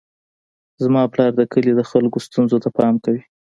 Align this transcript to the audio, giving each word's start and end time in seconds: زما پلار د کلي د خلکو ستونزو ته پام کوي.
زما 0.83 1.01
پلار 1.13 1.31
د 1.35 1.41
کلي 1.51 1.71
د 1.75 1.81
خلکو 1.91 2.17
ستونزو 2.27 2.57
ته 2.63 2.69
پام 2.77 2.93
کوي. 3.03 3.21